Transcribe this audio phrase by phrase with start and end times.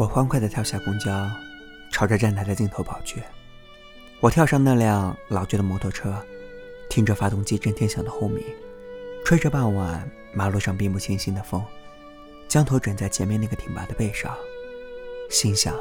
[0.00, 1.30] 我欢快地跳下公交，
[1.92, 3.22] 朝着站台的尽头跑去。
[4.20, 6.16] 我跳上那辆老旧的摩托车，
[6.88, 8.42] 听着发动机震天响的轰鸣，
[9.26, 11.62] 吹着傍晚马路上并不清新的风，
[12.48, 14.34] 将头枕在前面那个挺拔的背上，
[15.28, 15.74] 心想：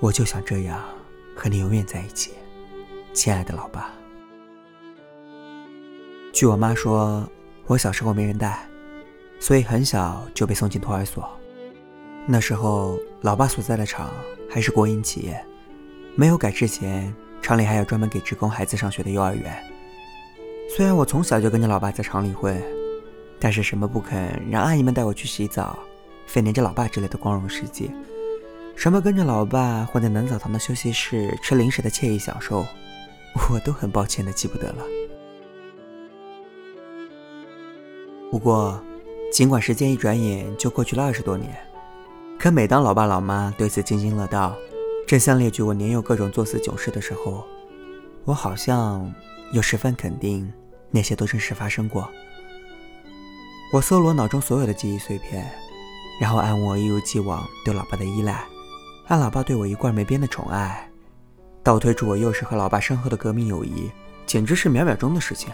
[0.00, 0.82] 我就想这样
[1.36, 2.30] 和你永远在一起，
[3.12, 3.92] 亲爱的老爸。
[6.32, 7.28] 据我妈说，
[7.66, 8.66] 我小时候没人带，
[9.38, 11.28] 所以很小就被送进托儿所。
[12.26, 14.10] 那时候，老爸所在的厂
[14.48, 15.44] 还是国营企业，
[16.16, 19.54] 没有改制前，厂里还有专门给职工孩子上学的幼儿园。
[20.74, 22.58] 虽然我从小就跟着老爸在厂里混，
[23.38, 25.78] 但是什么不肯让阿姨们带我去洗澡，
[26.26, 27.90] 非黏着老爸之类的光荣事迹，
[28.74, 32.64] 什么跟着老爸混在男澡堂的休息室吃零食的惬意享受，
[33.50, 34.82] 我都很抱歉的记不得了。
[38.30, 38.82] 不过，
[39.30, 41.54] 尽管时间一转眼就过去了二十多年，
[42.44, 44.54] 可每当老爸老妈对此津津乐道，
[45.06, 47.42] 争相列举我年幼各种作死囧事的时候，
[48.26, 49.10] 我好像
[49.52, 50.52] 又十分肯定
[50.90, 52.06] 那些都真实发生过。
[53.72, 55.50] 我搜罗脑中所有的记忆碎片，
[56.20, 58.44] 然后按我一如既往对老爸的依赖，
[59.06, 60.86] 按老爸对我一贯没边的宠爱，
[61.62, 63.90] 倒推出我幼时和老爸深厚的革命友谊，
[64.26, 65.50] 简直是秒秒钟的事情。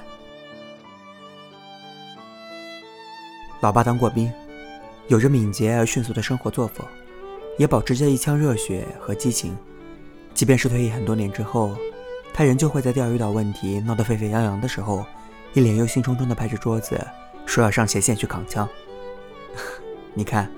[3.61, 4.28] 老爸当过兵，
[5.11, 6.86] 有着敏捷而迅速的生活作风，
[7.58, 9.58] 也保持着一腔热血和激情。
[10.34, 11.77] 即便是退役很多年之后，
[12.33, 15.05] 他仍旧会在钓鱼岛问题闹得沸沸扬扬的时候，
[15.52, 16.97] 一脸忧心忡忡地拍着桌子，
[17.44, 18.69] 说要上前线去扛枪。
[20.14, 20.48] 你看，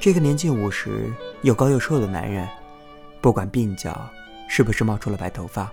[0.00, 2.48] 这个年近五十又高又瘦的男人，
[3.20, 4.08] 不管鬓角
[4.48, 5.70] 是不是冒出了白头发，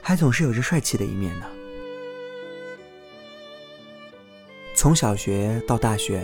[0.00, 1.46] 还总是有着帅气的一面呢。
[4.76, 6.22] 从小学到大学，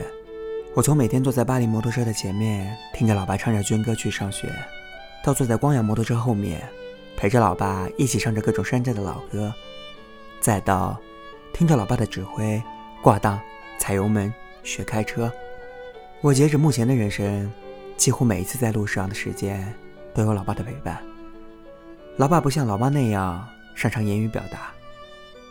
[0.75, 4.51] 我从每天坐在巴黎摩托车的前面，听着老爸唱着军歌去上学，
[5.23, 6.67] 到坐在光阳摩托车后面，
[7.15, 9.53] 陪着老爸一起唱着各种山寨的老歌，
[10.41, 10.99] 再到
[11.53, 12.63] 听着老爸的指挥，
[13.03, 13.39] 挂档、
[13.79, 14.33] 踩油门、
[14.63, 15.31] 学开车。
[16.23, 17.53] 我截止目前的人生，
[17.99, 19.75] 几乎每一次在路上的时间，
[20.15, 20.99] 都有老爸的陪伴。
[22.17, 24.73] 老爸不像老妈那样擅长言语表达，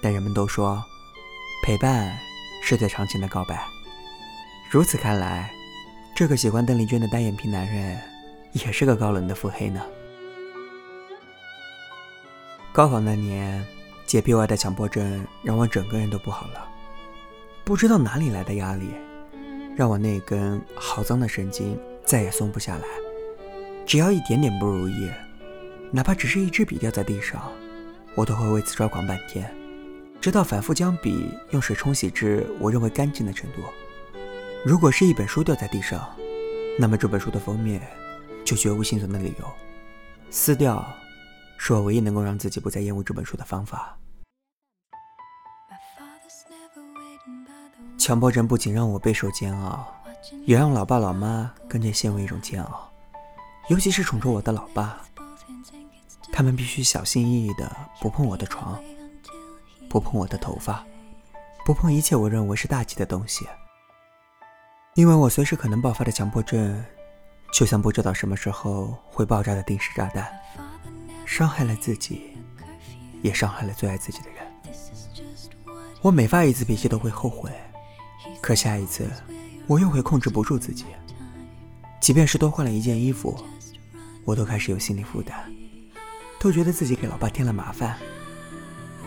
[0.02, 0.82] 但人们都说，
[1.64, 2.12] 陪伴。
[2.64, 3.60] 是最长情的告白。
[4.72, 5.52] 如此看来，
[6.16, 8.00] 这个喜欢邓丽君的单眼皮男人，
[8.54, 9.82] 也是个高冷的腹黑呢。
[12.72, 13.62] 高考那年，
[14.06, 16.66] 洁癖外的强迫症让我整个人都不好了。
[17.66, 18.92] 不知道哪里来的压力，
[19.76, 22.86] 让我那根好脏的神经再也松不下来。
[23.86, 25.10] 只要一点点不如意，
[25.92, 27.52] 哪怕只是一支笔掉在地上，
[28.16, 29.54] 我都会为此抓狂半天。
[30.22, 33.64] 直到反复将笔用水冲洗至我认为干净的程度。
[34.64, 36.08] 如果是一本书掉在地上，
[36.78, 37.82] 那么这本书的封面
[38.46, 39.52] 就绝无幸存的理由。
[40.30, 40.86] 撕掉，
[41.58, 43.98] 是我唯一能够让自己不再厌恶这本书的方法。
[47.98, 49.84] 强迫症不仅让我备受煎熬，
[50.46, 52.88] 也让老爸老妈跟着陷入一种煎熬。
[53.70, 55.02] 尤其是宠着我的老爸，
[56.32, 58.80] 他们必须小心翼翼的不碰我的床。
[59.90, 60.86] 不碰我的头发，
[61.66, 63.48] 不碰一切我认为是大忌的东西，
[64.96, 66.84] 因为我随时可能爆发的强迫症，
[67.54, 70.28] 就像不知道什么时候会爆炸的定时炸弹，
[71.26, 72.34] 伤害了自己，
[73.22, 74.46] 也伤害了最爱自己的人。
[76.02, 77.50] 我每发一次脾气都会后悔，
[78.42, 79.10] 可下一次
[79.66, 80.84] 我又会控制不住自己，
[82.02, 83.42] 即便是多换了一件衣服，
[84.26, 85.50] 我都开始有心理负担，
[86.38, 87.98] 都觉得自己给老爸添了麻烦。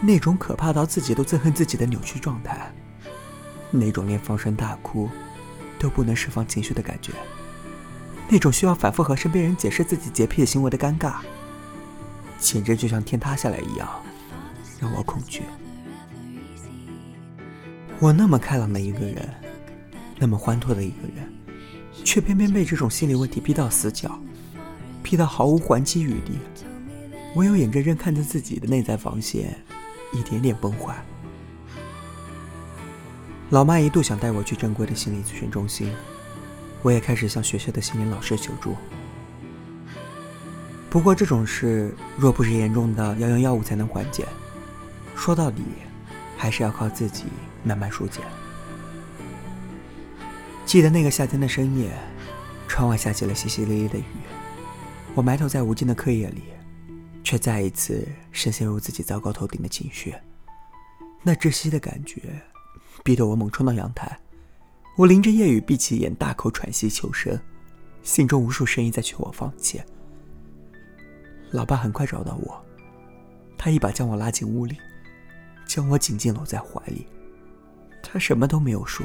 [0.00, 2.72] 那种可怕到自己都憎恨自己的扭曲状态，
[3.70, 5.10] 那种连放声大哭
[5.84, 7.12] 都不能释放情绪的感觉，
[8.30, 11.16] 那种需要反复和身边人解释自己洁癖行为的尴尬，
[12.38, 13.86] 简直就像天塌下来一样，
[14.80, 15.42] 让我恐惧。
[18.00, 19.28] 我那么开朗的一个人，
[20.18, 21.30] 那么欢脱的一个人，
[22.02, 24.18] 却偏偏被这种心理问题逼到死角，
[25.02, 26.38] 逼到毫无还击余地，
[27.34, 29.54] 唯有眼睁睁看着自己的内在防线。
[30.14, 30.96] 一点点崩坏。
[33.54, 35.94] 老妈一度想带我去正规的心理咨询中心，
[36.82, 38.74] 我也开始向学校的心理老师求助。
[40.90, 44.26] 不过这种事若不是严重的要用药物才能缓解，
[45.14, 45.62] 说到底
[46.36, 47.26] 还是要靠自己
[47.62, 48.22] 慢慢疏解。
[50.66, 51.96] 记得那个夏天的深夜，
[52.66, 54.04] 窗外下起了淅淅沥沥的雨，
[55.14, 56.42] 我埋头在无尽的课业里。
[57.22, 60.12] 却再一次深陷入自己糟糕透顶的情绪，
[61.22, 62.20] 那窒息的感觉
[63.02, 64.18] 逼得我猛冲到阳台。
[64.96, 67.38] 我淋着夜雨，闭起眼，大口喘息求生，
[68.02, 69.80] 心中无数声音在劝我放弃。
[71.50, 72.64] 老爸很快找到我，
[73.58, 74.76] 他一把将我拉进屋里，
[75.66, 77.06] 将我紧紧搂在怀里。
[78.02, 79.04] 他什么都没有说，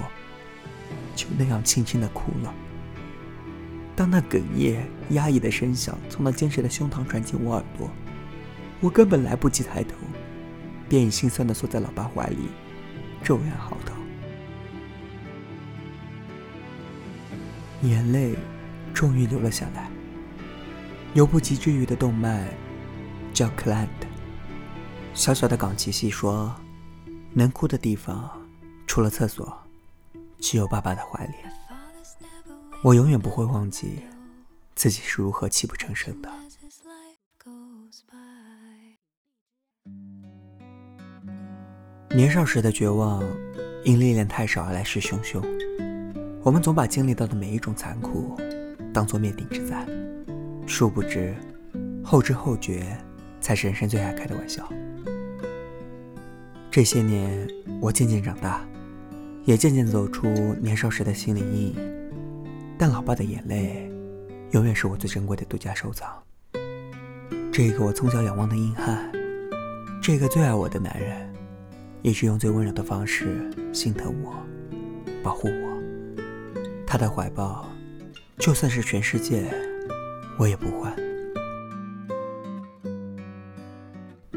[1.15, 2.53] 就那样轻轻的哭了。
[3.95, 7.89] 当那哽咽、压抑的声响从那坚实的胸膛传进我耳朵，
[8.79, 9.95] 我根本来不及抬头，
[10.87, 12.47] 便已心酸的缩在老爸怀里，
[13.29, 13.91] 骤然嚎啕，
[17.87, 18.35] 眼泪
[18.91, 19.87] 终于流了下来。
[21.13, 22.47] 有部极治愈的动漫，
[23.31, 24.07] 叫《c l a n d
[25.13, 26.55] 小小的港奇戏说，
[27.31, 28.27] 能哭的地方。
[28.87, 29.55] 除了厕所，
[30.39, 31.33] 只有爸爸的怀里。
[32.81, 33.99] 我永远不会忘记
[34.73, 36.38] 自己是如何泣不成声的。
[42.15, 43.23] 年少时的绝望，
[43.83, 45.43] 因历练太少而来势汹汹。
[46.41, 48.35] 我们总把经历到的每一种残酷，
[48.91, 49.85] 当作灭顶之灾。
[50.65, 51.35] 殊不知，
[52.03, 52.97] 后知后觉，
[53.39, 54.67] 才是人生最爱开的玩笑。
[56.71, 57.47] 这些年，
[57.79, 58.65] 我渐渐长大。
[59.45, 60.27] 也渐渐走出
[60.61, 61.75] 年少时的心理阴影，
[62.77, 63.89] 但老爸的眼泪，
[64.51, 66.07] 永远是我最珍贵的独家收藏。
[67.51, 69.11] 这个我从小仰望的硬汉，
[70.03, 71.28] 这个最爱我的男人，
[72.01, 74.33] 一直用最温柔的方式心疼我，
[75.21, 76.23] 保护我。
[76.85, 77.65] 他的怀抱，
[78.37, 79.43] 就算是全世界，
[80.37, 80.95] 我也不换。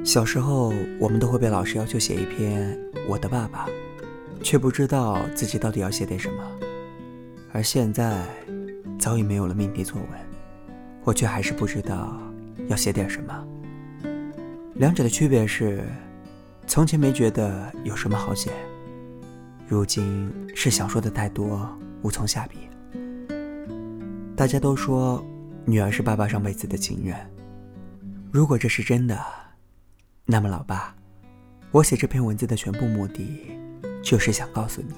[0.04, 2.76] 小时候，我们都会被老师要求写一篇
[3.08, 3.66] 《我的爸爸》。
[4.44, 6.42] 却不知道自己到底要写点什么，
[7.52, 8.26] 而现在
[8.98, 10.08] 早已没有了命题作文，
[11.04, 12.20] 我却还是不知道
[12.66, 13.46] 要写点什么。
[14.74, 15.84] 两者的区别是，
[16.72, 18.50] 从前没觉得有什么好写，
[19.68, 21.68] 如今是想说的太多，
[22.00, 22.60] 无从下笔。
[24.34, 25.22] 大家都说
[25.66, 27.14] 女儿是爸爸上辈子的情人，
[28.30, 29.22] 如果这是真的，
[30.24, 30.94] 那么老爸，
[31.72, 33.52] 我写这篇文字的全部目的。
[34.02, 34.94] 就是想告诉你，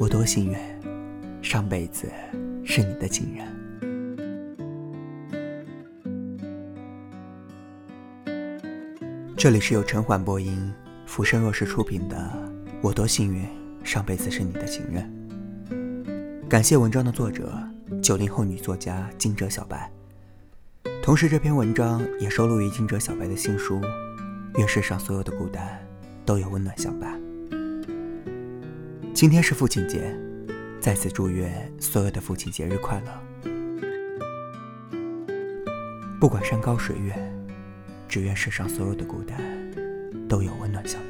[0.00, 0.56] 我多幸运，
[1.42, 2.10] 上辈子
[2.64, 3.59] 是你的情人。
[9.40, 10.70] 这里是由陈缓播音、
[11.06, 12.16] 浮生若是出品的
[12.82, 13.42] 《我多幸运，
[13.82, 15.10] 上辈子是你的情人》。
[16.46, 17.50] 感谢文章的作者
[18.02, 19.90] 九零后女作家金哲小白，
[21.02, 23.80] 同时这篇文章也收录于金哲小白的新书
[24.58, 25.80] 《愿世上所有的孤单
[26.26, 27.18] 都有温暖相伴》。
[29.14, 30.14] 今天是父亲节，
[30.82, 33.50] 在此祝愿所有的父亲节日快乐。
[36.20, 37.29] 不管山高水远，
[38.10, 39.38] 只愿世上所有的孤单
[40.28, 41.00] 都有温暖相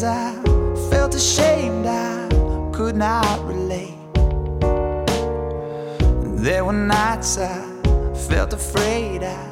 [0.00, 0.32] Days I
[0.90, 2.28] felt ashamed, I
[2.72, 3.94] could not relate.
[6.42, 7.62] There were nights I
[8.28, 9.46] felt afraid, I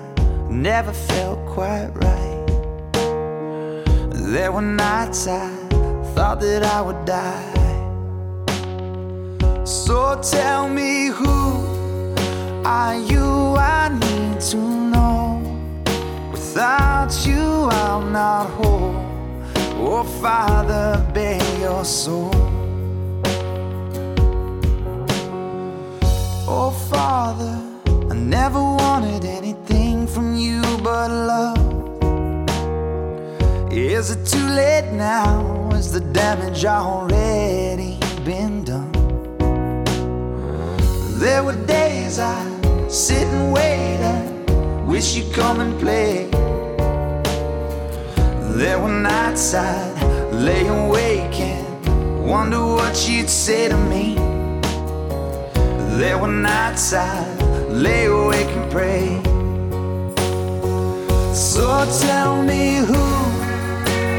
[0.48, 2.46] never felt quite right.
[4.32, 5.48] There were nights I
[6.14, 7.54] thought that I would die.
[9.64, 11.36] So tell me who
[12.64, 13.28] are you?
[13.56, 15.40] I need to know.
[16.32, 19.07] Without you, I'm not whole.
[19.80, 22.32] Oh, Father, bear your soul.
[26.48, 27.62] Oh, Father,
[28.10, 31.58] I never wanted anything from you but love.
[33.72, 35.70] Is it too late now?
[35.74, 38.90] Is the damage already been done?
[41.20, 46.28] There were days I sit and wait and wish you'd come and play.
[48.58, 54.16] There were nights I'd lay awake and wonder what you'd say to me.
[55.96, 59.22] There were nights I'd lay awake and pray.
[61.32, 63.06] So tell me who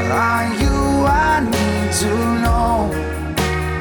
[0.08, 0.76] are you?
[1.04, 2.88] I need to know.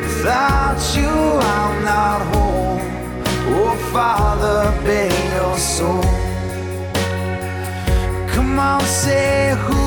[0.01, 2.79] Without you, I'm not whole.
[3.55, 6.03] Oh, Father, bear your soul.
[8.33, 9.78] Come on, say who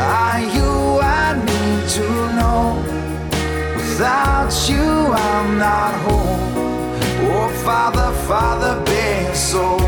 [0.00, 1.00] are you?
[1.00, 2.82] I need to know.
[3.76, 4.86] Without you,
[5.28, 6.40] I'm not home.
[7.30, 8.78] Oh, Father, Father,
[9.28, 9.78] your soul.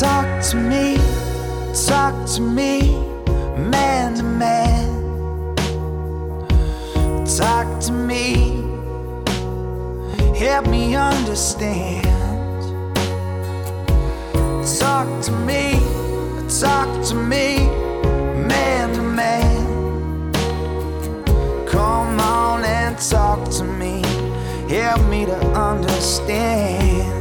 [0.00, 0.98] Talk to me,
[1.86, 2.92] talk to me,
[3.70, 4.86] man to man.
[7.24, 8.62] Talk to me,
[10.38, 12.04] help me understand.
[14.78, 15.80] Talk to me,
[16.60, 17.58] talk to me,
[18.48, 20.32] man to man.
[21.68, 24.02] Come on and talk to me,
[24.68, 27.12] help me to understand.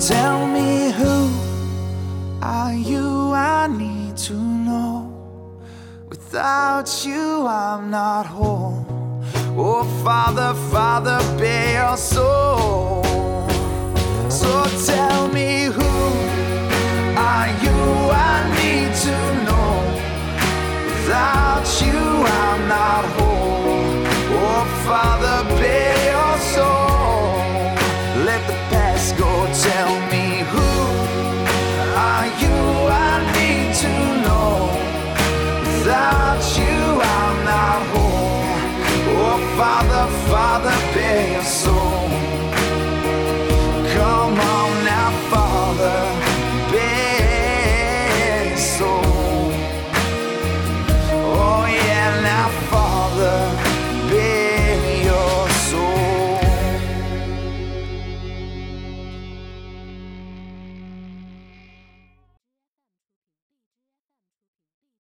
[0.00, 1.28] Tell me who
[2.40, 3.32] are you?
[3.34, 5.12] I need to know.
[6.08, 8.86] Without you, I'm not whole.
[9.58, 13.04] Oh, Father, Father, be your soul.
[14.30, 15.89] So tell me who
[24.90, 25.59] Father.